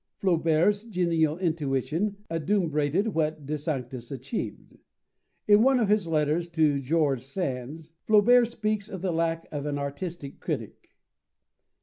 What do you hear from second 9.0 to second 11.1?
the lack of an artistic critic.